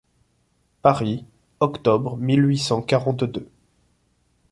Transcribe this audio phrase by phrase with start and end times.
[0.81, 1.25] Paris,
[1.59, 3.47] octobre mille huit cent quarante-deux.